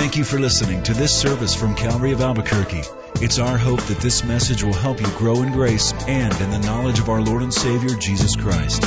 [0.00, 2.84] Thank you for listening to this service from Calvary of Albuquerque.
[3.16, 6.58] It's our hope that this message will help you grow in grace and in the
[6.58, 8.80] knowledge of our Lord and Savior, Jesus Christ.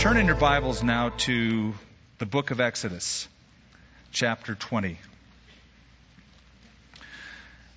[0.00, 1.72] Turn in your Bibles now to
[2.18, 3.28] the book of Exodus,
[4.10, 4.98] chapter 20.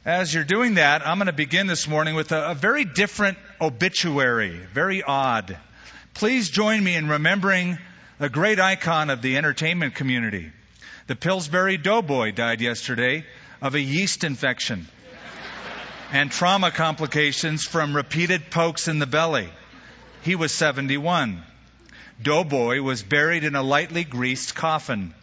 [0.03, 3.37] As you're doing that, I'm going to begin this morning with a, a very different
[3.61, 5.55] obituary, very odd.
[6.17, 7.77] Please join me in remembering
[8.19, 10.51] a great icon of the entertainment community.
[11.05, 13.23] The Pillsbury Doughboy died yesterday
[13.61, 14.87] of a yeast infection
[16.11, 19.47] and trauma complications from repeated pokes in the belly.
[20.23, 21.43] He was 71.
[22.19, 25.13] Doughboy was buried in a lightly greased coffin.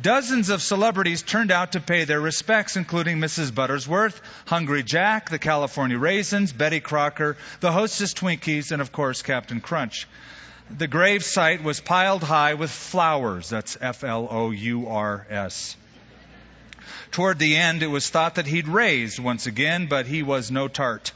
[0.00, 3.50] Dozens of celebrities turned out to pay their respects, including Mrs.
[3.50, 9.60] Buttersworth, Hungry Jack, the California Raisins, Betty Crocker, the Hostess Twinkies, and of course Captain
[9.60, 10.06] Crunch.
[10.70, 13.48] The grave site was piled high with flowers.
[13.48, 15.76] That's F L O U R S.
[17.10, 20.68] Toward the end, it was thought that he'd raised once again, but he was no
[20.68, 21.12] tart.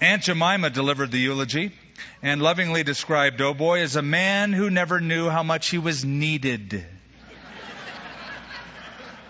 [0.00, 1.72] Aunt Jemima delivered the eulogy
[2.22, 6.84] and lovingly described Doughboy as a man who never knew how much he was needed.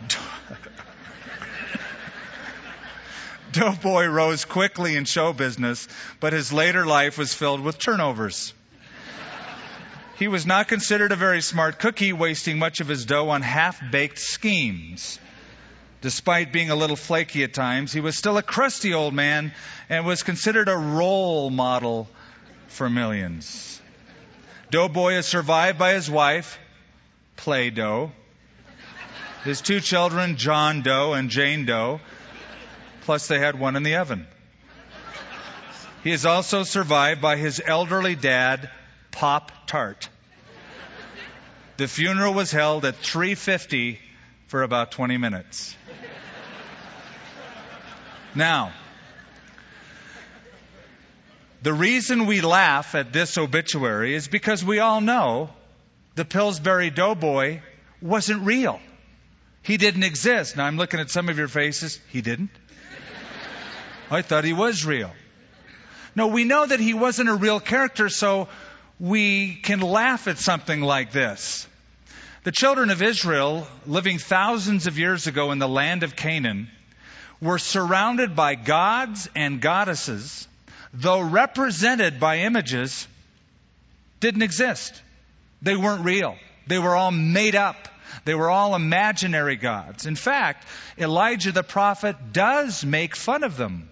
[3.53, 5.89] Doughboy rose quickly in show business,
[6.21, 8.53] but his later life was filled with turnovers.
[10.19, 13.81] He was not considered a very smart cookie, wasting much of his dough on half
[13.91, 15.19] baked schemes.
[16.01, 19.53] Despite being a little flaky at times, he was still a crusty old man
[19.89, 22.09] and was considered a role model
[22.73, 23.81] for millions.
[24.71, 26.59] Doughboy is survived by his wife,
[27.37, 28.13] Play Doh,
[29.45, 32.01] his two children, John Doe and Jane Doe,
[33.03, 34.27] plus they had one in the oven.
[36.03, 38.71] He is also survived by his elderly dad,
[39.11, 40.09] Pop Tart.
[41.77, 43.99] The funeral was held at 3:50
[44.47, 45.77] for about 20 minutes.
[48.35, 48.73] Now,
[51.63, 55.51] the reason we laugh at this obituary is because we all know
[56.17, 57.61] the Pillsbury Doughboy
[58.01, 58.81] wasn't real.
[59.63, 60.57] He didn't exist.
[60.57, 62.01] Now I'm looking at some of your faces.
[62.09, 62.51] He didn't?
[64.11, 65.13] I thought he was real.
[66.17, 68.49] No, we know that he wasn't a real character, so
[68.99, 71.67] we can laugh at something like this.
[72.43, 76.69] The children of Israel, living thousands of years ago in the land of Canaan,
[77.41, 80.49] were surrounded by gods and goddesses
[80.93, 83.07] though represented by images,
[84.21, 85.01] didn't exist.
[85.63, 86.37] They weren't real.
[86.67, 87.89] They were all made up.
[88.25, 90.07] They were all imaginary gods.
[90.07, 90.67] In fact,
[90.99, 93.89] Elijah the prophet does make fun of them.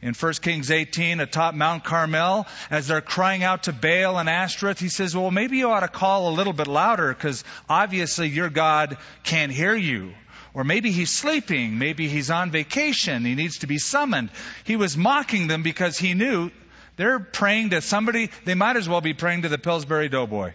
[0.00, 4.78] In 1 Kings 18, atop Mount Carmel, as they're crying out to Baal and Ashtoreth,
[4.78, 8.48] he says, Well, maybe you ought to call a little bit louder because obviously your
[8.48, 10.14] God can't hear you.
[10.58, 11.78] Or maybe he's sleeping.
[11.78, 13.24] Maybe he's on vacation.
[13.24, 14.30] He needs to be summoned.
[14.64, 16.50] He was mocking them because he knew
[16.96, 18.30] they're praying to somebody.
[18.44, 20.54] They might as well be praying to the Pillsbury Doughboy.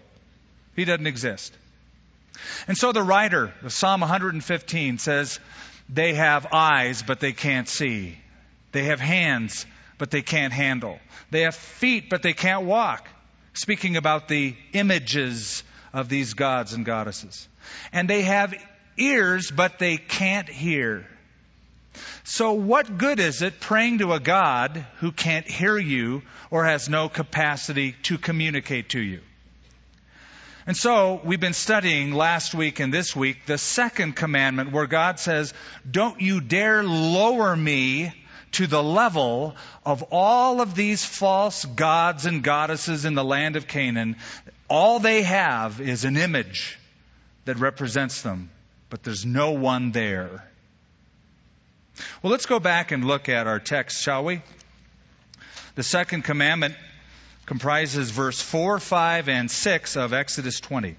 [0.75, 1.55] He doesn't exist.
[2.67, 5.39] And so the writer of Psalm 115 says,
[5.87, 8.17] They have eyes, but they can't see.
[8.73, 9.65] They have hands,
[9.99, 10.99] but they can't handle.
[11.31, 13.07] They have feet, but they can't walk.
[13.53, 17.47] Speaking about the images of these gods and goddesses.
[17.93, 18.53] And they have
[18.97, 21.07] ears, but they can't hear.
[22.23, 26.89] So, what good is it praying to a God who can't hear you or has
[26.89, 29.21] no capacity to communicate to you?
[30.65, 35.19] And so, we've been studying last week and this week the second commandment where God
[35.19, 35.53] says,
[35.89, 38.13] Don't you dare lower me
[38.53, 39.55] to the level
[39.85, 44.15] of all of these false gods and goddesses in the land of Canaan.
[44.69, 46.77] All they have is an image
[47.45, 48.49] that represents them
[48.93, 50.47] but there's no one there.
[52.21, 54.43] Well, let's go back and look at our text, shall we?
[55.73, 56.75] The second commandment
[57.47, 60.95] comprises verse 4, 5, and 6 of Exodus 20.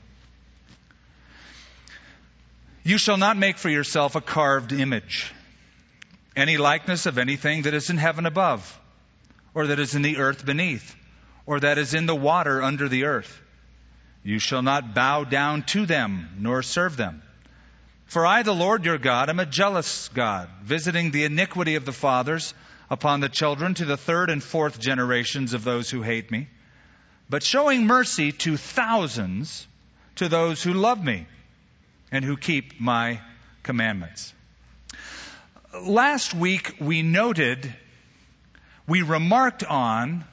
[2.83, 5.33] You shall not make for yourself a carved image,
[6.35, 8.77] any likeness of anything that is in heaven above,
[9.55, 10.97] or that is in the earth beneath,
[11.47, 13.41] or that is in the water under the earth.
[14.25, 17.23] You shall not bow down to them, nor serve them.
[18.15, 21.91] For I, the Lord your God, am a jealous God, visiting the iniquity of the
[21.91, 22.55] fathers
[22.89, 26.47] upon the children to the third and fourth generations of those who hate me,
[27.29, 29.67] but showing mercy to thousands
[30.15, 31.27] to those who love me
[32.13, 33.21] and who keep my
[33.65, 34.33] commandments.
[35.83, 37.75] Last week we noted,
[38.87, 40.25] we remarked on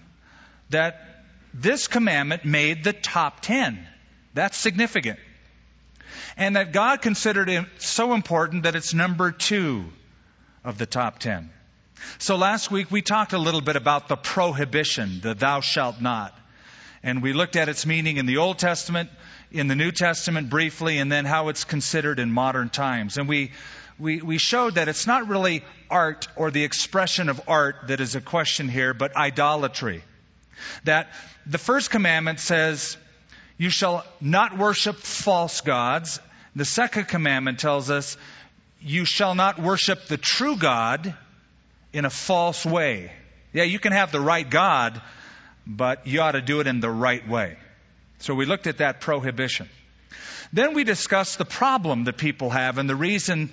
[0.70, 3.88] that this commandment made the top 10.
[4.36, 5.18] That's significant.
[6.38, 9.86] And that God considered it so important that it's number two
[10.64, 11.50] of the top 10.
[12.18, 16.38] So last week we talked a little bit about the prohibition, the thou shalt not.
[17.04, 19.10] And we looked at its meaning in the Old Testament,
[19.52, 23.18] in the New Testament briefly, and then how it's considered in modern times.
[23.18, 23.52] And we,
[23.98, 28.16] we, we showed that it's not really art or the expression of art that is
[28.16, 30.04] a question here, but idolatry.
[30.84, 31.12] That
[31.46, 32.98] the first commandment says,
[33.62, 36.20] You shall not worship false gods.
[36.56, 38.18] The second commandment tells us,
[38.80, 41.14] You shall not worship the true God
[41.94, 43.12] in a false way.
[43.54, 45.00] Yeah, you can have the right God,
[45.68, 47.56] but you ought to do it in the right way.
[48.18, 49.70] So we looked at that prohibition.
[50.52, 53.52] Then we discussed the problem that people have and the reason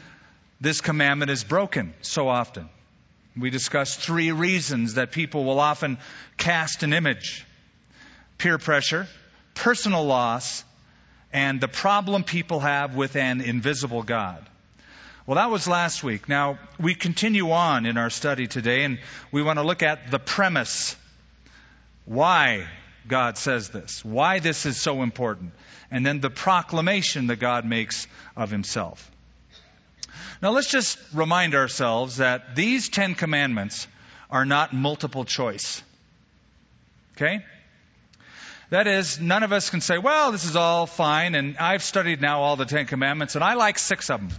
[0.58, 2.70] this commandment is broken so often.
[3.37, 5.99] We discussed three reasons that people will often
[6.38, 7.44] cast an image
[8.38, 9.06] peer pressure,
[9.58, 10.64] personal loss,
[11.32, 14.44] and the problem people have with an invisible God.
[15.26, 16.28] Well, that was last week.
[16.28, 18.99] Now, we continue on in our study today, and
[19.31, 20.96] we want to look at the premise.
[22.06, 22.66] Why
[23.06, 25.52] God says this, why this is so important,
[25.90, 28.06] and then the proclamation that God makes
[28.37, 29.11] of Himself.
[30.40, 33.88] Now, let's just remind ourselves that these Ten Commandments
[34.31, 35.82] are not multiple choice.
[37.16, 37.44] Okay?
[38.70, 42.20] That is, none of us can say, well, this is all fine, and I've studied
[42.20, 44.38] now all the Ten Commandments, and I like six of them.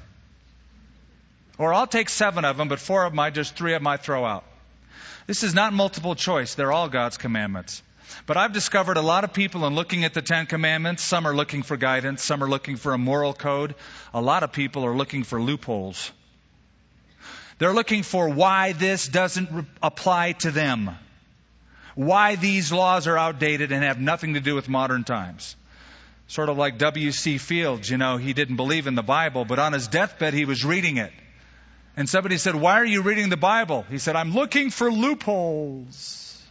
[1.57, 3.87] Or I'll take seven of them, but four of them, I just three of them
[3.87, 4.43] I throw out.
[5.25, 6.55] This is not multiple choice.
[6.55, 7.81] They're all God's commandments.
[8.25, 11.35] But I've discovered a lot of people in looking at the Ten Commandments, some are
[11.35, 13.75] looking for guidance, some are looking for a moral code.
[14.13, 16.11] A lot of people are looking for loopholes.
[17.57, 20.91] They're looking for why this doesn't re- apply to them.
[21.99, 25.57] Why these laws are outdated and have nothing to do with modern times.
[26.27, 27.39] Sort of like W.C.
[27.39, 30.63] Fields, you know, he didn't believe in the Bible, but on his deathbed he was
[30.63, 31.11] reading it.
[31.97, 33.85] And somebody said, Why are you reading the Bible?
[33.89, 36.41] He said, I'm looking for loopholes.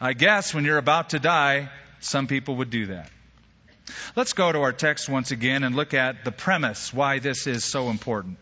[0.00, 1.68] I guess when you're about to die,
[1.98, 3.10] some people would do that.
[4.16, 7.64] Let's go to our text once again and look at the premise why this is
[7.64, 8.38] so important.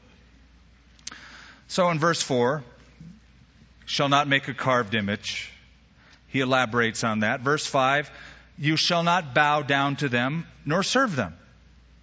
[1.66, 2.62] So in verse 4,
[3.88, 5.50] shall not make a carved image.
[6.28, 7.40] He elaborates on that.
[7.40, 8.10] Verse 5,
[8.58, 11.34] you shall not bow down to them nor serve them.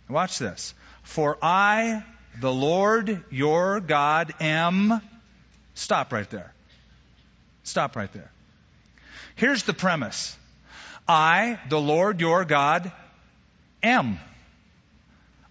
[0.10, 0.74] Watch this.
[1.04, 2.04] For I,
[2.42, 5.00] the Lord your God, am.
[5.76, 6.52] Stop right there.
[7.64, 8.32] Stop right there.
[9.36, 10.36] Here's the premise
[11.08, 12.92] I, the Lord your God,
[13.84, 14.20] am.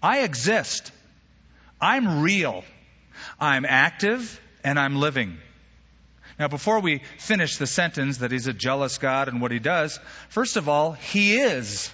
[0.03, 0.91] I exist.
[1.81, 2.65] I'm real.
[3.39, 5.39] I'm active and I'm living.
[6.39, 10.01] Now, before we finish the sentence that he's a jealous God and what he does,
[10.29, 11.93] first of all, he is.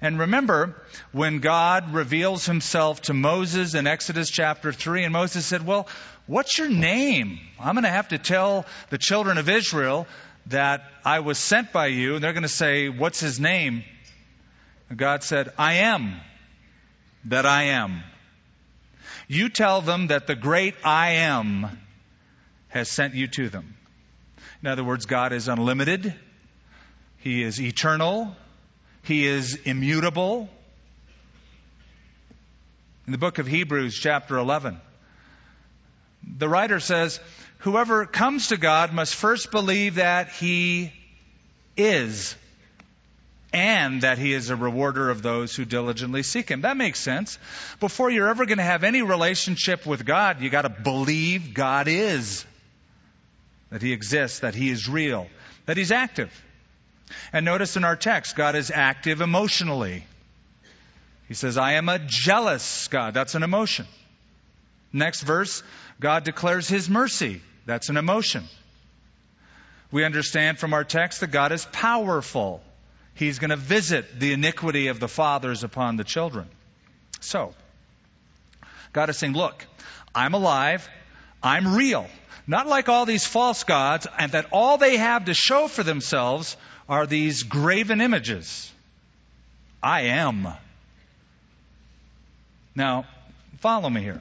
[0.00, 0.80] And remember,
[1.12, 5.88] when God reveals himself to Moses in Exodus chapter 3, and Moses said, Well,
[6.26, 7.40] what's your name?
[7.58, 10.06] I'm going to have to tell the children of Israel
[10.46, 13.82] that I was sent by you, and they're going to say, What's his name?
[14.88, 16.20] And God said, I am
[17.26, 18.02] that I am.
[19.26, 21.78] You tell them that the great I am
[22.68, 23.76] has sent you to them.
[24.62, 26.14] In other words, God is unlimited,
[27.18, 28.34] He is eternal,
[29.02, 30.48] He is immutable.
[33.06, 34.78] In the book of Hebrews, chapter 11,
[36.36, 37.20] the writer says,
[37.58, 40.92] whoever comes to God must first believe that He
[41.76, 42.36] is
[43.52, 46.62] and that He is a rewarder of those who diligently seek Him.
[46.62, 47.38] That makes sense.
[47.80, 51.88] Before you're ever going to have any relationship with God, you got to believe God
[51.88, 52.44] is.
[53.70, 55.28] That He exists, that He is real,
[55.66, 56.32] that He's active.
[57.32, 60.04] And notice in our text, God is active emotionally.
[61.26, 63.14] He says, I am a jealous God.
[63.14, 63.86] That's an emotion.
[64.92, 65.62] Next verse,
[66.00, 67.42] God declares His mercy.
[67.66, 68.44] That's an emotion.
[69.90, 72.62] We understand from our text that God is powerful.
[73.14, 76.46] He's going to visit the iniquity of the fathers upon the children.
[77.20, 77.54] So,
[78.92, 79.66] God is saying, Look,
[80.14, 80.88] I'm alive.
[81.42, 82.06] I'm real.
[82.46, 86.56] Not like all these false gods, and that all they have to show for themselves
[86.88, 88.72] are these graven images.
[89.82, 90.48] I am.
[92.74, 93.04] Now,
[93.58, 94.20] follow me here.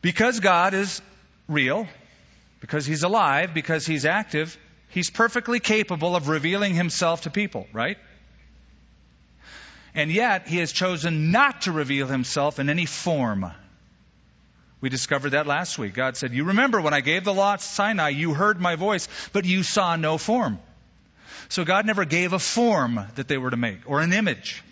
[0.00, 1.02] Because God is
[1.48, 1.86] real,
[2.60, 4.56] because He's alive, because He's active,
[4.88, 7.98] He's perfectly capable of revealing Himself to people, right?
[9.94, 13.50] And yet, He has chosen not to reveal Himself in any form.
[14.80, 15.94] We discovered that last week.
[15.94, 19.08] God said, You remember when I gave the law at Sinai, you heard my voice,
[19.32, 20.60] but you saw no form.
[21.48, 24.62] So God never gave a form that they were to make or an image.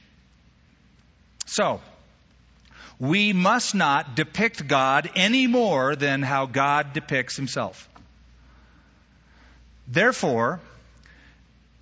[1.46, 1.80] So,
[2.98, 7.88] we must not depict God any more than how God depicts himself.
[9.86, 10.60] Therefore,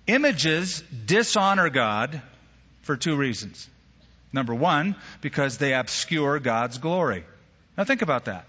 [0.07, 2.21] images dishonor God
[2.83, 3.67] for two reasons.
[4.31, 7.23] Number one, because they obscure God's glory.
[7.77, 8.45] Now think about that.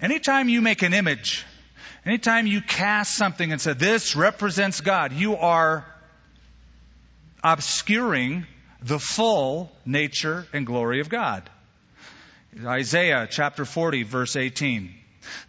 [0.00, 1.44] Anytime you make an image,
[2.04, 5.84] anytime you cast something and say, this represents God, you are
[7.42, 8.46] obscuring
[8.82, 11.48] the full nature and glory of God.
[12.64, 14.94] Isaiah chapter 40, verse 18.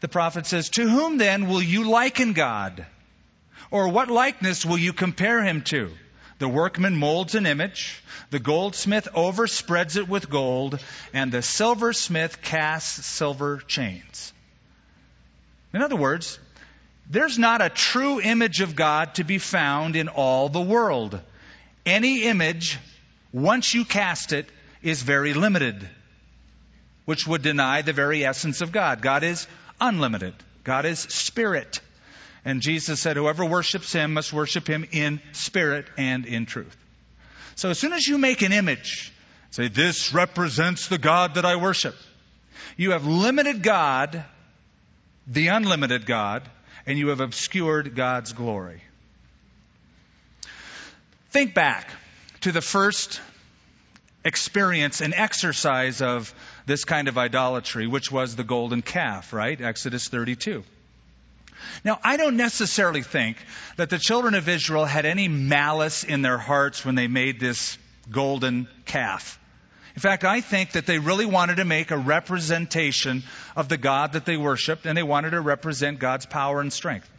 [0.01, 2.85] The prophet says, To whom then will you liken God?
[3.71, 5.91] Or what likeness will you compare him to?
[6.39, 10.79] The workman molds an image, the goldsmith overspreads it with gold,
[11.13, 14.33] and the silversmith casts silver chains.
[15.73, 16.39] In other words,
[17.09, 21.19] there's not a true image of God to be found in all the world.
[21.85, 22.79] Any image,
[23.31, 24.47] once you cast it,
[24.81, 25.87] is very limited
[27.09, 29.01] which would deny the very essence of God.
[29.01, 29.47] God is
[29.81, 30.35] unlimited.
[30.63, 31.81] God is spirit.
[32.45, 36.75] And Jesus said, whoever worships him must worship him in spirit and in truth.
[37.55, 39.11] So as soon as you make an image,
[39.51, 41.95] say, this represents the God that I worship,
[42.77, 44.23] you have limited God,
[45.27, 46.47] the unlimited God,
[46.85, 48.81] and you have obscured God's glory.
[51.31, 51.89] Think back
[52.41, 53.21] to the first
[54.23, 56.33] experience and exercise of
[56.65, 59.59] this kind of idolatry, which was the golden calf, right?
[59.59, 60.63] Exodus 32.
[61.83, 63.37] Now, I don't necessarily think
[63.77, 67.77] that the children of Israel had any malice in their hearts when they made this
[68.11, 69.39] golden calf.
[69.95, 73.23] In fact, I think that they really wanted to make a representation
[73.55, 77.09] of the God that they worshiped, and they wanted to represent God's power and strength.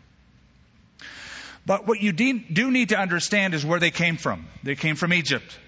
[1.67, 4.47] But what you do need to understand is where they came from.
[4.63, 5.59] They came from Egypt.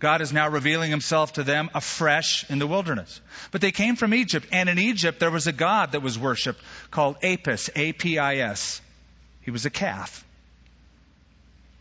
[0.00, 3.20] God is now revealing himself to them afresh in the wilderness.
[3.50, 6.60] But they came from Egypt, and in Egypt there was a god that was worshipped
[6.90, 8.80] called Apis, A-P-I-S.
[9.42, 10.24] He was a calf.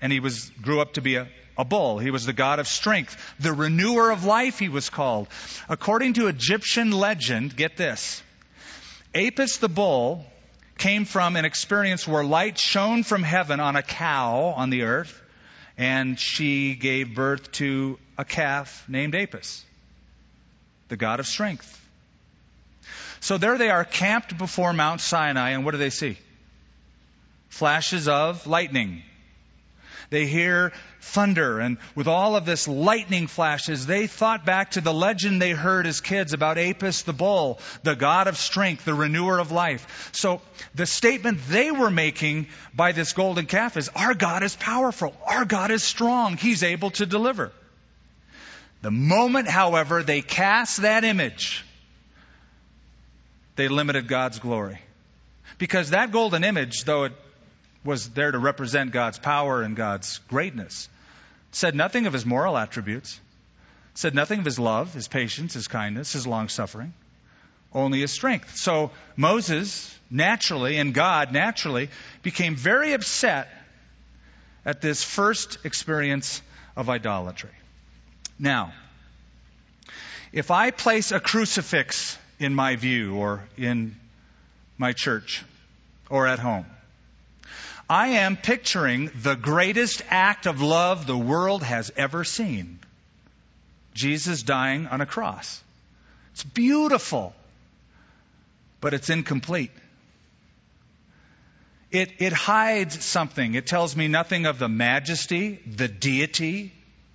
[0.02, 1.98] And he was, grew up to be a, a bull.
[1.98, 3.16] He was the god of strength.
[3.40, 5.30] The renewer of life, he was called.
[5.70, 8.22] According to Egyptian legend, get this.
[9.16, 10.26] Apis the bull
[10.78, 15.22] came from an experience where light shone from heaven on a cow on the earth,
[15.80, 19.66] and she gave birth to a calf named Apis,
[20.90, 21.78] the god of strength.
[23.22, 26.18] So there they are camped before Mount Sinai, and what do they see?
[27.48, 29.04] Flashes of lightning.
[30.10, 34.94] They hear thunder, and with all of this lightning flashes, they thought back to the
[34.94, 39.38] legend they heard as kids about Apis the bull, the god of strength, the renewer
[39.38, 40.10] of life.
[40.12, 40.42] So
[40.74, 45.16] the statement they were making by this golden calf is, Our God is powerful.
[45.28, 46.38] Our God is strong.
[46.38, 47.52] He's able to deliver.
[48.82, 51.66] The moment, however, they cast that image,
[53.58, 54.80] they limited God's glory.
[55.60, 57.12] Because that golden image, though it
[57.84, 60.90] was there to represent God's power and God's greatness,
[61.52, 63.20] said nothing of his moral attributes,
[63.94, 66.94] said nothing of his love, his patience, his kindness, his long suffering,
[67.74, 68.56] only his strength.
[68.56, 71.90] So Moses naturally and God naturally
[72.22, 73.50] became very upset
[74.66, 76.42] at this first experience
[76.76, 77.52] of idolatry.
[78.38, 78.74] Now,
[80.32, 83.96] if I place a crucifix in my view or in
[84.78, 85.44] my church
[86.10, 86.66] or at home,
[87.90, 92.80] I am picturing the greatest act of love the world has ever seen
[93.94, 95.62] Jesus dying on a cross.
[96.34, 97.34] It's beautiful,
[98.80, 99.72] but it's incomplete.
[101.92, 103.56] It, it hides something.
[103.56, 106.72] It tells me nothing of the majesty, the deity,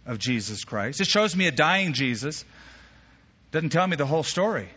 [0.07, 1.01] of Jesus Christ.
[1.01, 2.45] It shows me a dying Jesus.
[3.53, 4.69] Doesn't tell me the whole story.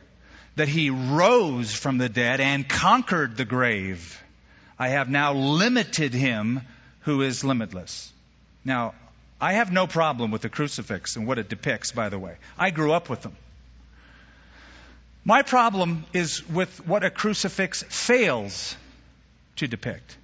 [0.56, 4.22] That he rose from the dead and conquered the grave.
[4.80, 6.62] I have now limited him
[7.02, 8.12] who is limitless.
[8.64, 8.94] Now,
[9.40, 12.36] I have no problem with the crucifix and what it depicts, by the way.
[12.58, 13.36] I grew up with them.
[15.24, 18.76] My problem is with what a crucifix fails
[19.58, 20.18] to depict.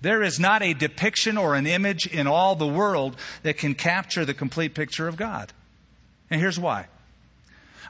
[0.00, 4.24] There is not a depiction or an image in all the world that can capture
[4.24, 5.52] the complete picture of God.
[6.30, 6.86] And here's why.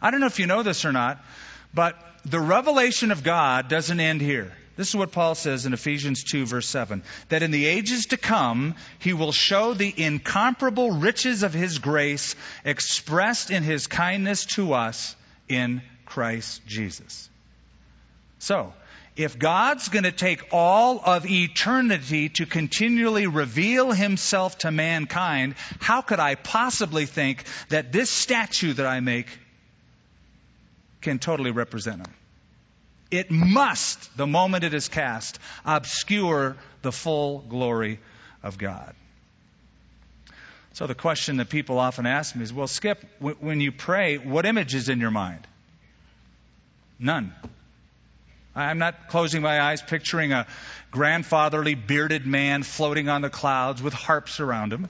[0.00, 1.22] I don't know if you know this or not,
[1.74, 4.52] but the revelation of God doesn't end here.
[4.78, 8.16] This is what Paul says in Ephesians 2, verse 7 that in the ages to
[8.16, 14.74] come, he will show the incomparable riches of his grace expressed in his kindness to
[14.74, 15.16] us
[15.48, 17.28] in Christ Jesus.
[18.38, 18.72] So,
[19.16, 26.02] if God's going to take all of eternity to continually reveal himself to mankind, how
[26.02, 29.26] could I possibly think that this statue that I make
[31.00, 32.14] can totally represent him?
[33.10, 38.00] It must, the moment it is cast, obscure the full glory
[38.42, 38.94] of God.
[40.74, 44.46] So the question that people often ask me is, well, Skip, when you pray, what
[44.46, 45.46] image is in your mind?
[46.98, 47.34] None.
[48.54, 50.46] I'm not closing my eyes picturing a
[50.90, 54.88] grandfatherly bearded man floating on the clouds with harps around him.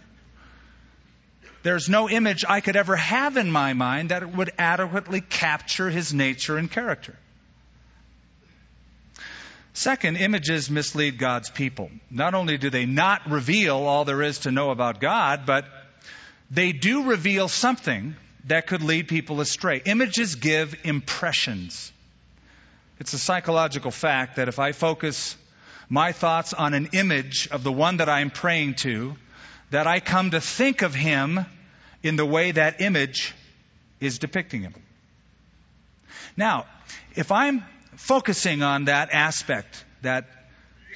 [1.62, 6.14] There's no image I could ever have in my mind that would adequately capture his
[6.14, 7.16] nature and character.
[9.72, 11.90] Second, images mislead God's people.
[12.10, 15.64] Not only do they not reveal all there is to know about God, but
[16.50, 19.82] they do reveal something that could lead people astray.
[19.84, 21.92] Images give impressions.
[22.98, 25.36] It's a psychological fact that if I focus
[25.88, 29.16] my thoughts on an image of the one that I'm praying to,
[29.70, 31.44] that I come to think of him
[32.02, 33.34] in the way that image
[34.00, 34.74] is depicting him.
[36.36, 36.66] Now,
[37.14, 37.64] if I'm
[37.96, 40.26] focusing on that aspect, that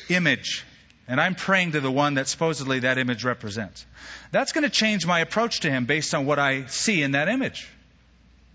[0.08, 0.64] image,
[1.08, 3.84] and I'm praying to the one that supposedly that image represents,
[4.30, 7.28] that's going to change my approach to him based on what I see in that
[7.28, 7.68] image.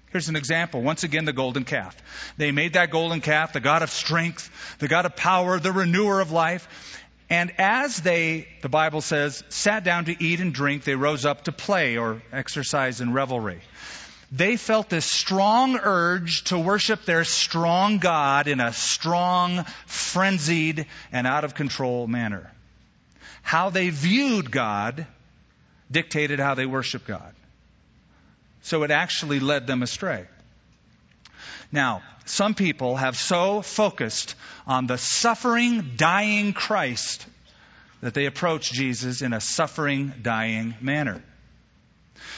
[0.09, 0.81] Here's an example.
[0.81, 1.95] Once again, the golden calf.
[2.37, 6.21] They made that golden calf the God of strength, the God of power, the renewer
[6.21, 6.67] of life.
[7.29, 11.43] And as they, the Bible says, sat down to eat and drink, they rose up
[11.43, 13.59] to play or exercise in revelry.
[14.31, 21.25] They felt this strong urge to worship their strong God in a strong, frenzied, and
[21.25, 22.51] out of control manner.
[23.41, 25.07] How they viewed God
[25.89, 27.33] dictated how they worshiped God.
[28.61, 30.25] So it actually led them astray.
[31.71, 37.25] Now, some people have so focused on the suffering, dying Christ
[38.01, 41.23] that they approach Jesus in a suffering, dying manner.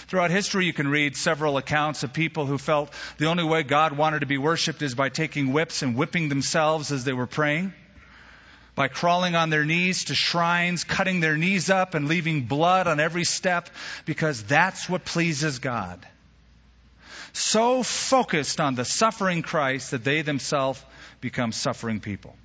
[0.07, 3.97] Throughout history, you can read several accounts of people who felt the only way God
[3.97, 7.73] wanted to be worshiped is by taking whips and whipping themselves as they were praying,
[8.75, 12.99] by crawling on their knees to shrines, cutting their knees up and leaving blood on
[12.99, 13.69] every step,
[14.05, 16.05] because that's what pleases God
[17.33, 20.83] so focused on the suffering Christ that they themselves
[21.21, 22.35] become suffering people.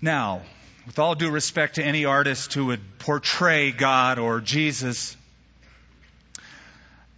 [0.00, 0.42] Now,
[0.86, 5.16] with all due respect to any artist who would portray God or Jesus,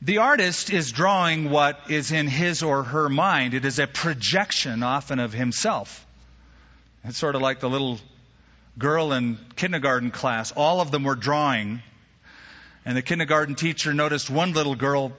[0.03, 3.55] the artist is drawing what is in his or her mind.
[3.55, 6.07] It is a projection often of himself.
[7.05, 7.99] It's sort of like the little
[8.79, 10.53] girl in kindergarten class.
[10.53, 11.83] All of them were drawing.
[12.85, 15.13] And the kindergarten teacher noticed one little girl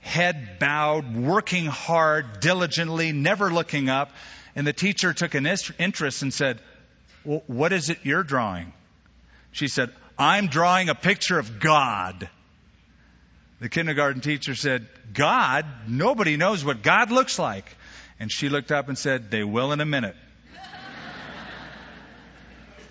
[0.00, 4.12] head bowed, working hard, diligently, never looking up.
[4.54, 5.46] And the teacher took an
[5.78, 6.60] interest and said,
[7.24, 8.72] well, What is it you're drawing?
[9.52, 12.28] She said, I'm drawing a picture of God.
[13.60, 15.66] The kindergarten teacher said, God?
[15.86, 17.76] Nobody knows what God looks like.
[18.18, 20.16] And she looked up and said, They will in a minute.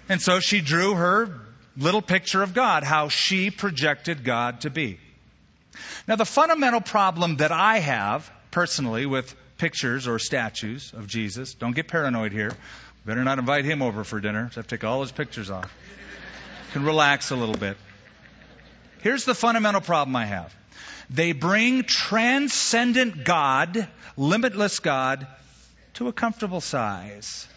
[0.08, 1.40] and so she drew her
[1.76, 5.00] little picture of God, how she projected God to be.
[6.08, 11.76] Now, the fundamental problem that I have personally with pictures or statues of Jesus, don't
[11.76, 12.52] get paranoid here.
[13.06, 14.50] Better not invite him over for dinner.
[14.52, 15.72] So I have to take all his pictures off.
[16.74, 17.78] Can relax a little bit.
[19.02, 20.56] Here's the fundamental problem I have.
[21.10, 25.26] They bring transcendent God, limitless God,
[25.96, 27.48] to a comfortable size.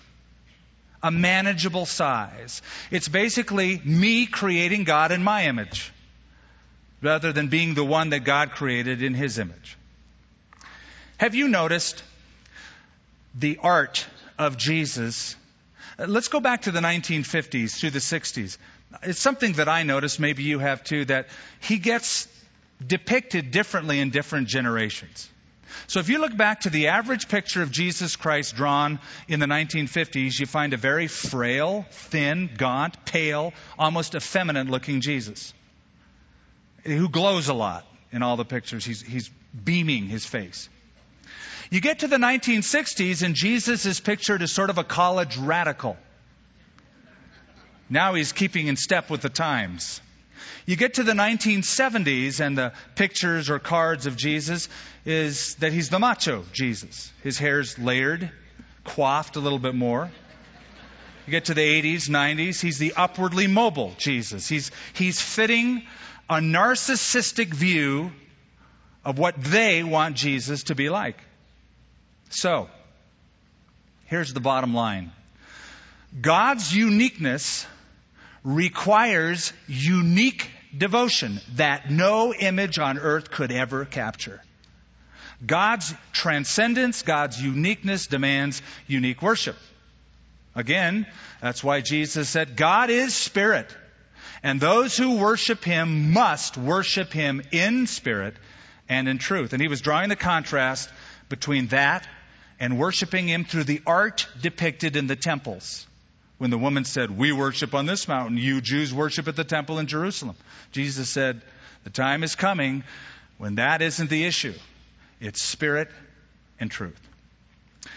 [1.02, 2.62] A manageable size.
[2.90, 5.92] It's basically me creating God in my image
[7.02, 9.76] rather than being the one that God created in His image.
[11.18, 12.02] Have you noticed
[13.34, 14.06] the art
[14.38, 15.36] of Jesus?
[15.98, 18.56] Uh, let's go back to the 1950s through the 60s.
[19.02, 21.28] It's something that I noticed, maybe you have too, that
[21.60, 22.28] he gets
[22.86, 25.28] depicted differently in different generations.
[25.86, 29.46] So if you look back to the average picture of Jesus Christ drawn in the
[29.46, 35.54] 1950s, you find a very frail, thin, gaunt, pale, almost effeminate looking Jesus
[36.84, 38.84] who glows a lot in all the pictures.
[38.84, 39.30] He's, he's
[39.64, 40.68] beaming his face.
[41.70, 45.96] You get to the 1960s, and Jesus is pictured as sort of a college radical.
[47.88, 50.00] Now he's keeping in step with the times.
[50.66, 54.68] You get to the 1970s, and the pictures or cards of Jesus
[55.04, 57.12] is that he's the macho Jesus.
[57.22, 58.30] His hair's layered,
[58.84, 60.10] coiffed a little bit more.
[61.26, 64.48] You get to the 80s, 90s, he's the upwardly mobile Jesus.
[64.48, 65.86] He's, he's fitting
[66.28, 68.12] a narcissistic view
[69.04, 71.18] of what they want Jesus to be like.
[72.30, 72.68] So,
[74.06, 75.12] here's the bottom line
[76.20, 77.66] God's uniqueness
[78.44, 84.40] requires unique devotion that no image on earth could ever capture.
[85.44, 89.56] God's transcendence, God's uniqueness demands unique worship.
[90.54, 91.06] Again,
[91.40, 93.74] that's why Jesus said, God is spirit.
[94.42, 98.34] And those who worship him must worship him in spirit
[98.88, 99.52] and in truth.
[99.52, 100.90] And he was drawing the contrast
[101.28, 102.06] between that
[102.60, 105.86] and worshiping him through the art depicted in the temples.
[106.42, 109.78] When the woman said, We worship on this mountain, you Jews worship at the temple
[109.78, 110.34] in Jerusalem.
[110.72, 111.40] Jesus said,
[111.84, 112.82] The time is coming
[113.38, 114.54] when that isn't the issue.
[115.20, 115.88] It's spirit
[116.58, 117.00] and truth.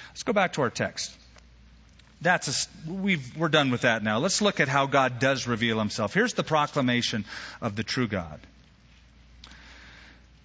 [0.09, 1.11] Let's go back to our text.
[2.21, 4.19] That's a, we've, we're done with that now.
[4.19, 6.13] Let's look at how God does reveal himself.
[6.13, 7.25] Here's the proclamation
[7.63, 8.39] of the true God.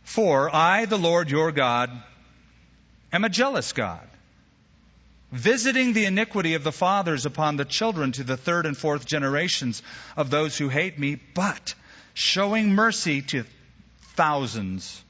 [0.04, 1.90] For I, the Lord your God,
[3.12, 4.08] am a jealous God,
[5.32, 9.82] visiting the iniquity of the fathers upon the children to the third and fourth generations
[10.16, 11.74] of those who hate me, but
[12.14, 13.44] showing mercy to
[14.14, 15.02] thousands,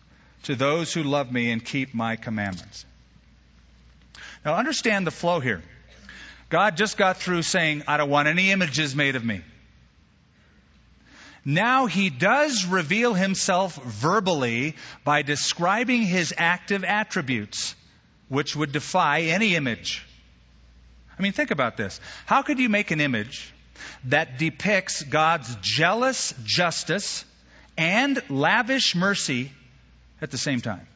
[0.45, 2.85] to those who love me and keep my commandments.
[4.45, 5.63] Now understand the flow here.
[6.49, 9.43] God just got through saying, I don't want any images made of me.
[11.45, 17.75] Now he does reveal himself verbally by describing his active attributes,
[18.29, 20.05] which would defy any image.
[21.21, 22.01] I mean, think about this.
[22.25, 23.53] How could you make an image
[24.05, 27.27] that depicts God's jealous justice
[27.77, 29.53] and lavish mercy
[30.23, 30.87] at the same time?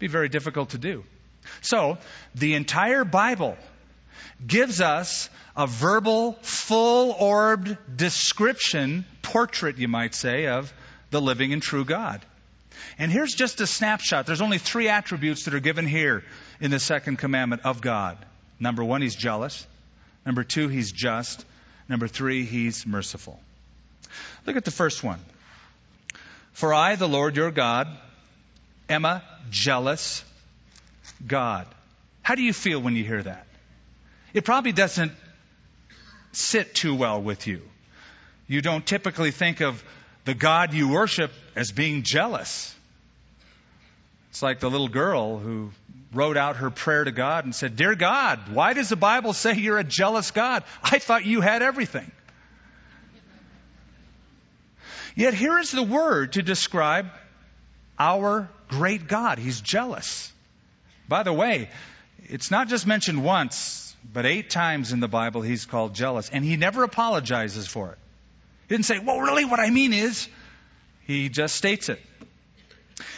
[0.00, 1.04] Be very difficult to do.
[1.60, 1.98] So,
[2.34, 3.56] the entire Bible
[4.44, 10.74] gives us a verbal, full orbed description, portrait, you might say, of
[11.10, 12.20] the living and true God.
[12.98, 14.26] And here's just a snapshot.
[14.26, 16.24] There's only three attributes that are given here
[16.60, 18.18] in the second commandment of God.
[18.62, 19.66] Number one, he's jealous.
[20.24, 21.44] Number two, he's just.
[21.88, 23.40] Number three, he's merciful.
[24.46, 25.18] Look at the first one.
[26.52, 27.88] For I, the Lord your God,
[28.88, 30.24] am a jealous
[31.26, 31.66] God.
[32.22, 33.48] How do you feel when you hear that?
[34.32, 35.10] It probably doesn't
[36.30, 37.62] sit too well with you.
[38.46, 39.82] You don't typically think of
[40.24, 42.72] the God you worship as being jealous.
[44.32, 45.72] It's like the little girl who
[46.14, 49.56] wrote out her prayer to God and said, Dear God, why does the Bible say
[49.56, 50.64] you're a jealous God?
[50.82, 52.10] I thought you had everything.
[55.14, 57.10] Yet here is the word to describe
[57.98, 59.38] our great God.
[59.38, 60.32] He's jealous.
[61.06, 61.68] By the way,
[62.30, 66.42] it's not just mentioned once, but eight times in the Bible he's called jealous, and
[66.42, 67.98] he never apologizes for it.
[68.66, 70.26] He didn't say, well, really, what I mean is,
[71.06, 72.00] he just states it.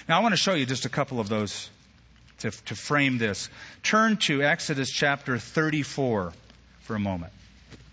[0.09, 1.71] Now, I want to show you just a couple of those
[2.39, 3.49] to, to frame this.
[3.83, 6.33] Turn to Exodus chapter 34
[6.81, 7.33] for a moment.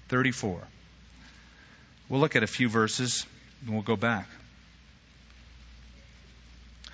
[0.10, 0.62] 34.
[2.10, 3.26] We'll look at a few verses
[3.62, 4.28] and we'll go back.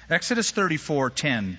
[0.10, 1.58] Exodus 34:10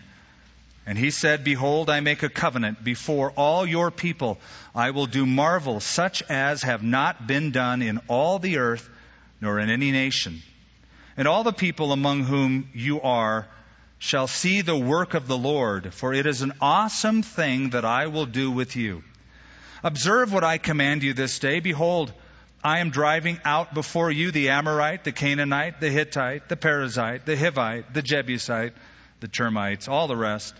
[0.88, 4.38] and he said, Behold, I make a covenant before all your people.
[4.74, 8.88] I will do marvels such as have not been done in all the earth,
[9.38, 10.40] nor in any nation.
[11.18, 13.46] And all the people among whom you are
[13.98, 18.06] shall see the work of the Lord, for it is an awesome thing that I
[18.06, 19.02] will do with you.
[19.82, 21.60] Observe what I command you this day.
[21.60, 22.12] Behold,
[22.64, 27.36] I am driving out before you the Amorite, the Canaanite, the Hittite, the Perizzite, the
[27.36, 28.72] Hivite, the Jebusite,
[29.20, 30.54] the termites, all the rest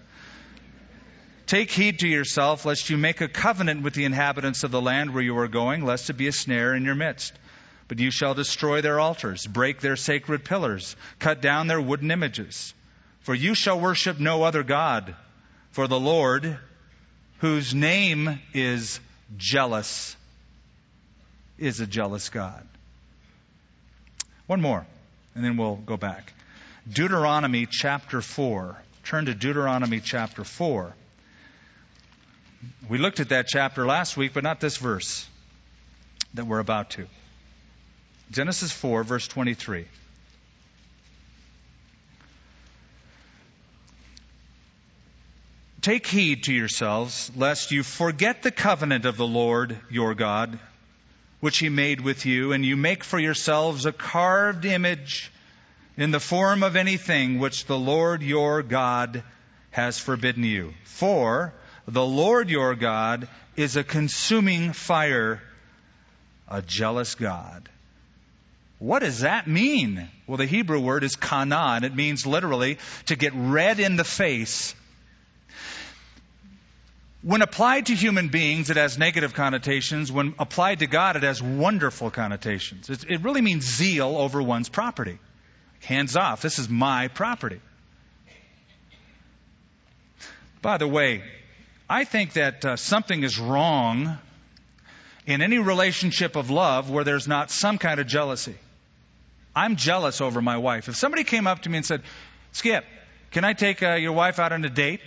[1.49, 5.15] Take heed to yourself, lest you make a covenant with the inhabitants of the land
[5.15, 7.33] where you are going, lest it be a snare in your midst.
[7.89, 12.75] But you shall destroy their altars, break their sacred pillars, cut down their wooden images.
[13.21, 15.17] For you shall worship no other God,
[15.73, 16.59] for the Lord,
[17.39, 19.01] whose name is
[19.37, 20.17] jealous,
[21.59, 22.67] is a jealous God.
[24.47, 24.87] One more,
[25.35, 26.33] and then we'll go back.
[26.91, 28.77] Deuteronomy chapter 4.
[29.05, 30.95] Turn to Deuteronomy chapter 4.
[32.89, 35.27] We looked at that chapter last week, but not this verse
[36.35, 37.07] that we're about to.
[38.31, 39.87] Genesis 4, verse 23.
[45.81, 50.59] Take heed to yourselves, lest you forget the covenant of the Lord your God,
[51.41, 55.31] which he made with you, and you make for yourselves a carved image
[55.97, 59.23] in the form of anything which the Lord your God
[59.71, 60.75] has forbidden you.
[60.85, 61.55] For
[61.87, 65.41] the Lord your God is a consuming fire,
[66.49, 67.69] a jealous God.
[68.79, 70.09] What does that mean?
[70.27, 74.05] Well, the Hebrew word is kana, and it means literally to get red in the
[74.05, 74.75] face.
[77.23, 80.13] When applied to human beings, it has negative connotations.
[80.13, 82.89] When applied to God, it has wonderful connotations.
[82.89, 85.19] It, it really means zeal over one's property.
[85.83, 86.43] Hands off.
[86.43, 87.61] This is my property.
[90.63, 91.25] By the way,
[91.91, 94.19] I think that uh, something is wrong
[95.27, 98.55] in any relationship of love where there's not some kind of jealousy.
[99.55, 100.89] I'm jealous over my wife.
[100.89, 102.03] If somebody came up to me and said,
[102.53, 102.85] Skip,
[103.31, 105.01] can I take uh, your wife out on a date?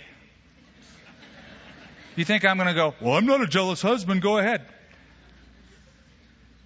[2.16, 4.66] You think I'm going to go, Well, I'm not a jealous husband, go ahead.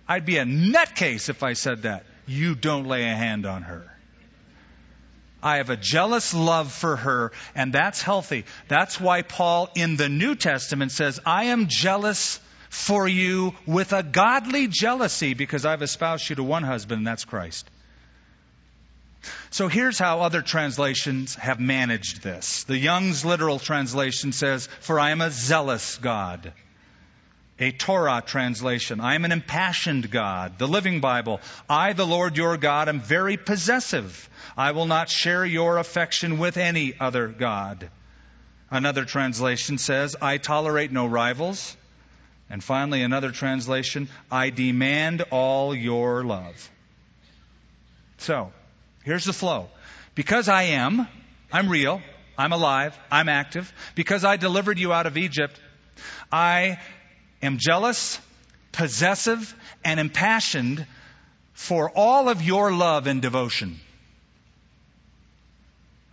[0.09, 2.05] I'd be a nutcase if I said that.
[2.27, 3.93] You don't lay a hand on her.
[5.43, 8.45] I have a jealous love for her, and that's healthy.
[8.69, 14.03] That's why Paul in the New Testament says, I am jealous for you with a
[14.03, 17.69] godly jealousy because I've espoused you to one husband, and that's Christ.
[19.51, 22.65] So here's how other translations have managed this.
[22.65, 26.53] The Young's literal translation says, For I am a zealous God.
[27.59, 30.59] A Torah translation, I am an impassioned God.
[30.59, 34.29] The Living Bible, I, the Lord your God, am very possessive.
[34.59, 37.89] I will not share your affection with any other God.
[38.71, 41.77] Another translation says, I tolerate no rivals.
[42.49, 46.71] And finally, another translation, I demand all your love.
[48.19, 48.53] So,
[49.05, 49.69] here's the flow.
[50.15, 51.09] Because I am,
[51.53, 52.01] I'm real,
[52.39, 53.73] I'm alive, I'm active.
[53.95, 55.61] Because I delivered you out of Egypt,
[56.31, 56.79] I
[57.43, 58.21] am jealous,
[58.73, 59.55] possessive,
[59.85, 60.87] and impassioned
[61.53, 63.81] for all of your love and devotion.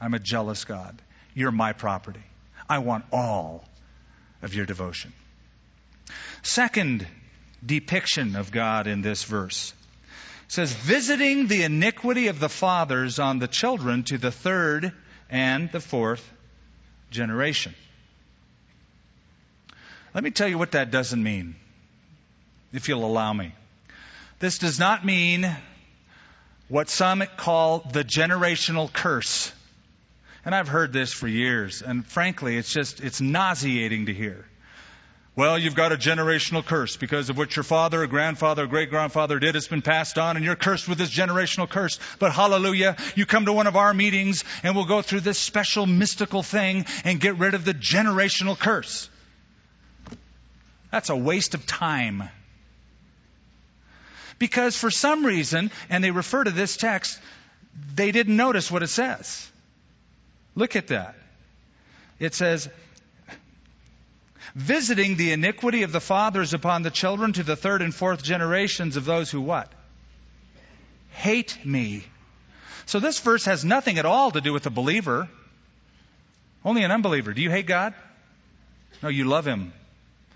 [0.01, 1.01] I'm a jealous God.
[1.33, 2.23] You're my property.
[2.69, 3.63] I want all
[4.41, 5.13] of your devotion.
[6.41, 7.07] Second
[7.65, 9.73] depiction of God in this verse
[10.47, 14.91] says, visiting the iniquity of the fathers on the children to the third
[15.29, 16.23] and the fourth
[17.09, 17.73] generation.
[20.13, 21.55] Let me tell you what that doesn't mean,
[22.71, 23.53] if you'll allow me.
[24.39, 25.49] This does not mean
[26.67, 29.51] what some call the generational curse.
[30.45, 34.45] And I've heard this for years, and frankly, it's just, it's nauseating to hear.
[35.35, 38.91] Well, you've got a generational curse because of what your father, or grandfather, or great
[38.91, 39.55] grandfather did.
[39.55, 41.99] It's been passed on, and you're cursed with this generational curse.
[42.19, 45.87] But hallelujah, you come to one of our meetings, and we'll go through this special
[45.87, 49.09] mystical thing and get rid of the generational curse.
[50.91, 52.29] That's a waste of time.
[54.37, 57.19] Because for some reason, and they refer to this text,
[57.95, 59.49] they didn't notice what it says.
[60.53, 61.15] Look at that.
[62.19, 62.69] It says,
[64.55, 68.97] visiting the iniquity of the fathers upon the children to the third and fourth generations
[68.97, 69.71] of those who what?
[71.11, 72.03] Hate me.
[72.85, 75.29] So this verse has nothing at all to do with a believer.
[76.65, 77.33] Only an unbeliever.
[77.33, 77.93] Do you hate God?
[79.01, 79.73] No, you love Him.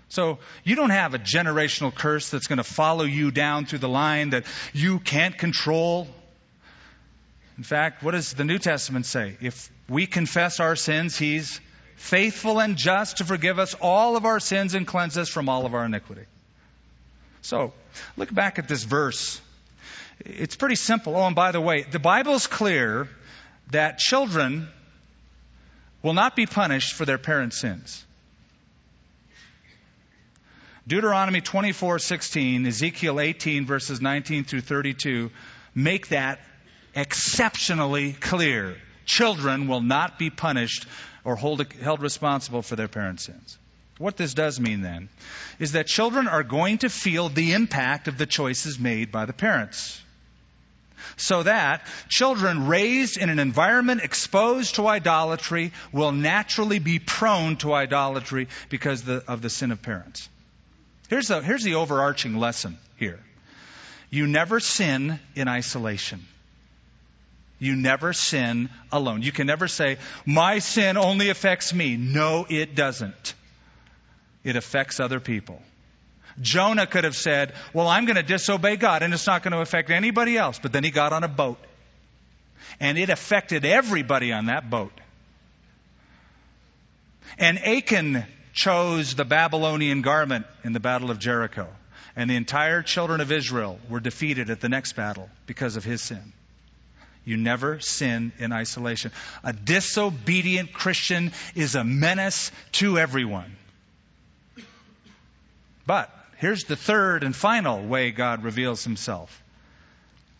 [0.08, 3.88] So you don't have a generational curse that's going to follow you down through the
[3.88, 6.08] line that you can't control.
[7.58, 9.36] In fact, what does the New Testament say?
[9.40, 11.60] If we confess our sins, He's
[11.98, 15.66] faithful and just to forgive us all of our sins and cleanse us from all
[15.66, 16.24] of our iniquity.
[17.42, 17.72] So,
[18.16, 19.40] look back at this verse.
[20.24, 21.16] It's pretty simple.
[21.16, 23.08] Oh, and by the way, the Bible's clear
[23.70, 24.68] that children
[26.02, 28.04] will not be punished for their parents' sins.
[30.86, 35.30] Deuteronomy 24:16, Ezekiel 18 verses 19 through 32
[35.74, 36.40] make that
[36.94, 38.76] exceptionally clear.
[39.04, 40.86] Children will not be punished
[41.24, 43.58] or hold, held responsible for their parents' sins.
[43.98, 45.08] What this does mean then
[45.58, 49.32] is that children are going to feel the impact of the choices made by the
[49.32, 50.00] parents.
[51.16, 57.72] So that children raised in an environment exposed to idolatry will naturally be prone to
[57.72, 60.28] idolatry because of the sin of parents.
[61.08, 63.18] Here's the, here's the overarching lesson here.
[64.10, 66.26] You never sin in isolation.
[67.58, 69.22] You never sin alone.
[69.22, 71.96] You can never say, my sin only affects me.
[71.96, 73.34] No, it doesn't.
[74.44, 75.60] It affects other people.
[76.40, 79.60] Jonah could have said, well, I'm going to disobey God and it's not going to
[79.60, 80.58] affect anybody else.
[80.60, 81.58] But then he got on a boat.
[82.78, 84.92] And it affected everybody on that boat.
[87.38, 91.68] And Achan chose the Babylonian garment in the Battle of Jericho.
[92.14, 96.02] And the entire children of Israel were defeated at the next battle because of his
[96.02, 96.32] sin.
[97.28, 99.12] You never sin in isolation.
[99.44, 103.54] A disobedient Christian is a menace to everyone.
[105.86, 109.42] But here's the third and final way God reveals himself.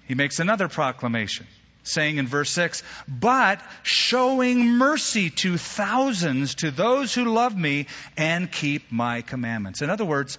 [0.06, 1.46] He makes another proclamation.
[1.82, 8.50] saying in verse 6, but showing mercy to thousands, to those who love me and
[8.50, 9.80] keep my commandments.
[9.80, 10.38] In other words,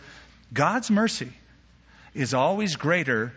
[0.53, 1.31] God's mercy
[2.13, 3.33] is always greater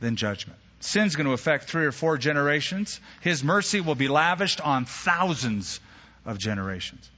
[0.00, 0.58] than judgment.
[0.80, 3.00] Sin's going to affect three or four generations.
[3.20, 5.78] His mercy will be lavished on thousands
[6.24, 7.08] of generations.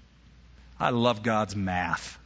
[0.78, 2.18] I love God's math.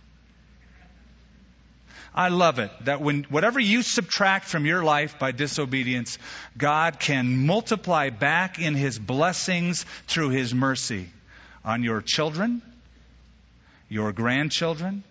[2.14, 6.18] I love it that when whatever you subtract from your life by disobedience,
[6.56, 11.10] God can multiply back in his blessings through his mercy
[11.62, 12.62] on your children,
[13.90, 15.04] your grandchildren,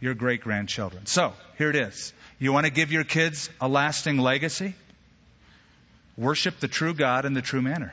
[0.00, 1.06] your great grandchildren.
[1.06, 2.12] So, here it is.
[2.38, 4.74] You want to give your kids a lasting legacy?
[6.18, 7.92] Worship the true God in the true manner.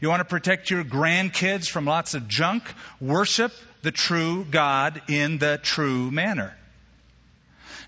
[0.00, 2.64] You want to protect your grandkids from lots of junk?
[2.98, 6.56] Worship the true God in the true manner.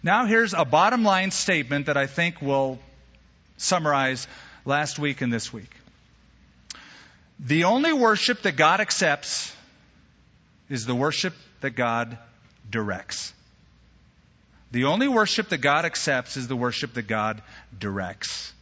[0.02, 2.78] Now, here's a bottom line statement that I think will
[3.56, 4.28] summarize
[4.66, 5.70] last week and this week.
[7.40, 9.54] The only worship that God accepts
[10.68, 12.18] is the worship that God
[12.70, 13.32] directs.
[14.72, 17.40] The only worship that God accepts is the worship that God
[17.78, 18.52] directs.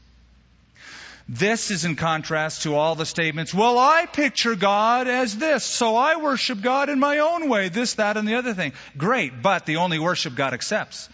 [1.29, 5.97] This is in contrast to all the statements, well, I picture God as this, so
[5.97, 8.75] I worship God in my own way, this, that, and the other thing.
[8.99, 11.09] Great, but the only worship God accepts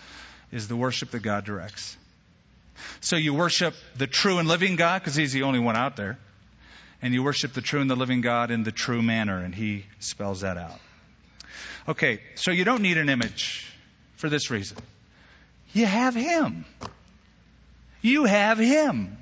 [0.50, 1.96] is the worship that God directs.
[3.00, 6.18] So you worship the true and living God because He's the only one out there.
[7.02, 9.86] And you worship the true and the living God in the true manner, and He
[10.00, 10.78] spells that out.
[11.88, 13.72] Okay, so you don't need an image
[14.16, 14.76] for this reason.
[15.72, 16.64] You have Him.
[18.02, 19.16] You have Him.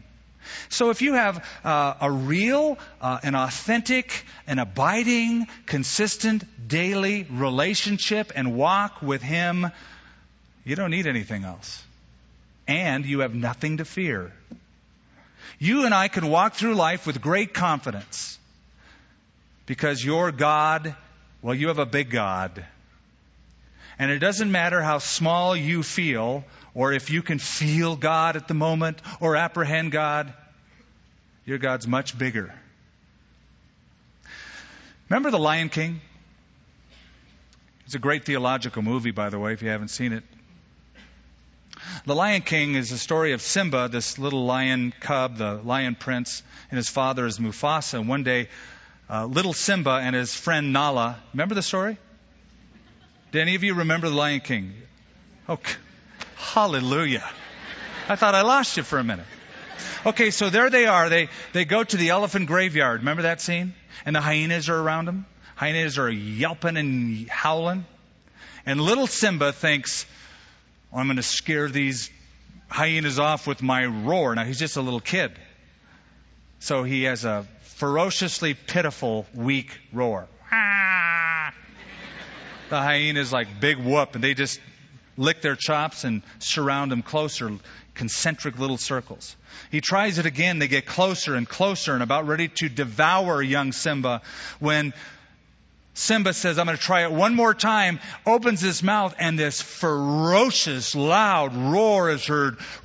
[0.68, 8.32] So if you have uh, a real, uh, an authentic, an abiding, consistent, daily relationship
[8.34, 9.70] and walk with Him,
[10.64, 11.82] you don't need anything else.
[12.66, 14.32] And you have nothing to fear.
[15.58, 18.38] You and I can walk through life with great confidence
[19.66, 20.94] because your God,
[21.42, 22.64] well, you have a big God.
[23.98, 28.48] And it doesn't matter how small you feel or if you can feel God at
[28.48, 30.32] the moment or apprehend God,
[31.44, 32.54] your God's much bigger.
[35.08, 36.00] Remember The Lion King?
[37.86, 40.22] It's a great theological movie, by the way, if you haven't seen it.
[42.04, 46.42] The Lion King is a story of Simba, this little lion cub, the lion prince,
[46.70, 47.98] and his father is Mufasa.
[47.98, 48.48] And one day,
[49.08, 51.96] uh, little Simba and his friend Nala, remember the story?
[53.32, 54.74] Do any of you remember the Lion King?
[55.48, 55.58] Oh,
[56.38, 57.28] hallelujah.
[58.08, 59.26] I thought I lost you for a minute.
[60.06, 61.08] Okay, so there they are.
[61.08, 63.00] They, they go to the elephant graveyard.
[63.00, 63.74] Remember that scene?
[64.06, 65.26] And the hyenas are around them.
[65.56, 67.84] Hyenas are yelping and howling.
[68.64, 70.06] And little Simba thinks,
[70.94, 72.10] I'm going to scare these
[72.68, 74.34] hyenas off with my roar.
[74.34, 75.32] Now, he's just a little kid.
[76.60, 80.28] So he has a ferociously pitiful, weak roar.
[80.50, 81.52] Ah!
[82.68, 84.60] The hyenas like big whoop, and they just
[85.18, 87.50] lick their chops and surround him closer,
[87.94, 89.36] concentric little circles.
[89.70, 90.58] He tries it again.
[90.58, 94.22] They get closer and closer and about ready to devour young Simba
[94.60, 94.94] when
[95.98, 99.60] Simba says, I'm going to try it one more time, opens his mouth, and this
[99.60, 102.58] ferocious, loud roar is heard.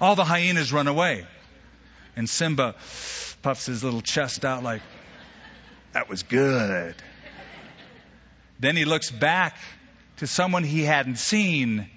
[0.00, 1.26] All the hyenas run away.
[2.16, 2.76] And Simba
[3.42, 4.80] puffs his little chest out like,
[5.92, 6.94] that was good.
[8.58, 9.56] Then he looks back
[10.18, 11.88] to someone he hadn't seen.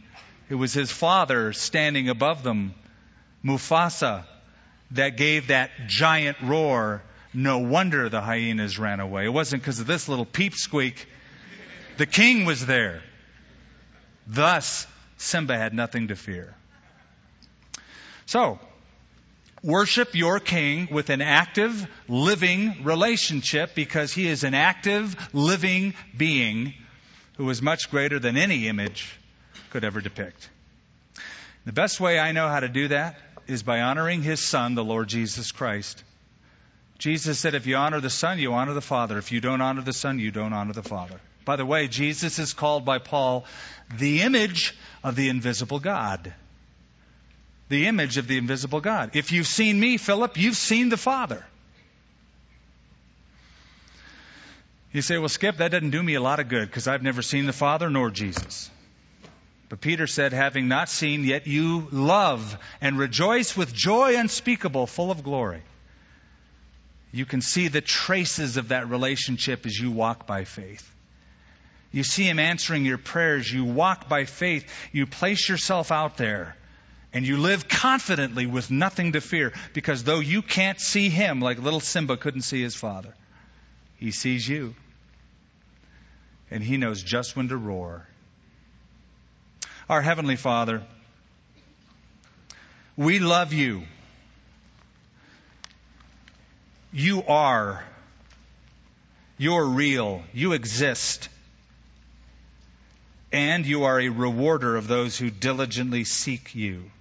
[0.49, 2.73] It was his father standing above them,
[3.43, 4.25] Mufasa,
[4.91, 9.25] that gave that giant roar no wonder the hyenas ran away.
[9.25, 11.07] It wasn't because of this little peep squeak.
[11.97, 13.03] The king was there.
[14.25, 16.55] Thus, Simba had nothing to fear.
[18.25, 18.59] So,
[19.63, 26.73] worship your king with an active, living relationship because he is an active, living being
[27.37, 29.17] who is much greater than any image
[29.69, 30.49] could ever depict.
[31.65, 33.17] The best way I know how to do that
[33.47, 36.03] is by honoring his son, the Lord Jesus Christ.
[36.97, 39.17] Jesus said, if you honor the Son, you honor the Father.
[39.17, 41.19] If you don't honor the Son, you don't honor the Father.
[41.45, 43.45] By the way, Jesus is called by Paul
[43.97, 46.33] the image of the invisible God.
[47.69, 49.11] The image of the invisible God.
[49.15, 51.45] If you've seen me, Philip, you've seen the Father.
[54.91, 57.21] You say, well, Skip, that doesn't do me a lot of good because I've never
[57.21, 58.71] seen the Father nor Jesus.
[59.69, 65.11] But Peter said, having not seen, yet you love and rejoice with joy unspeakable, full
[65.11, 65.61] of glory.
[67.11, 70.91] You can see the traces of that relationship as you walk by faith.
[71.91, 73.51] You see Him answering your prayers.
[73.51, 74.71] You walk by faith.
[74.91, 76.55] You place yourself out there
[77.11, 81.59] And you live confidently with nothing to fear because though you can't see him like
[81.59, 83.15] little Simba couldn't see his father,
[83.97, 84.75] he sees you.
[86.51, 88.07] And he knows just when to roar.
[89.89, 90.83] Our Heavenly Father,
[92.95, 93.83] we love you.
[96.91, 97.83] You are.
[99.37, 100.21] You're real.
[100.33, 101.29] You exist.
[103.31, 106.91] And you are a rewarder of those who diligently seek you.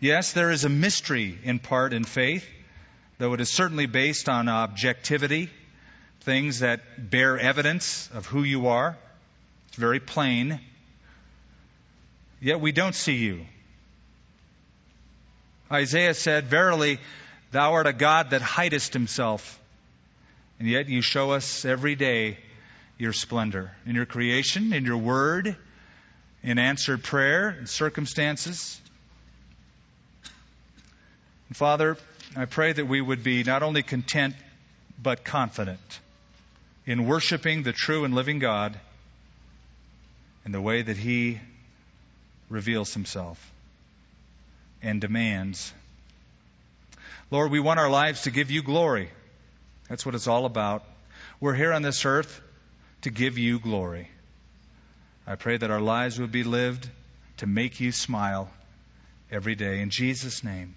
[0.00, 2.48] Yes, there is a mystery in part in faith,
[3.18, 5.50] though it is certainly based on objectivity,
[6.22, 8.96] things that bear evidence of who you are.
[9.68, 10.58] It's very plain.
[12.40, 13.44] Yet we don't see you.
[15.70, 16.98] Isaiah said, Verily,
[17.50, 19.60] thou art a God that hidest himself,
[20.58, 22.38] and yet you show us every day
[22.96, 25.56] your splendor in your creation, in your word,
[26.42, 28.80] in answered prayer, in circumstances.
[31.50, 31.96] And Father,
[32.36, 34.36] I pray that we would be not only content,
[35.02, 36.00] but confident
[36.86, 38.78] in worshiping the true and living God
[40.46, 41.40] in the way that He
[42.48, 43.52] reveals Himself
[44.80, 45.72] and demands.
[47.32, 49.10] Lord, we want our lives to give you glory.
[49.88, 50.84] That's what it's all about.
[51.40, 52.40] We're here on this earth
[53.02, 54.08] to give you glory.
[55.26, 56.88] I pray that our lives would be lived
[57.38, 58.48] to make you smile
[59.32, 59.80] every day.
[59.80, 60.76] In Jesus' name,